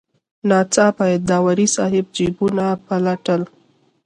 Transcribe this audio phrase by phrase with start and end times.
[0.49, 3.41] ناڅاپه داوري صاحب جیبونه پلټل.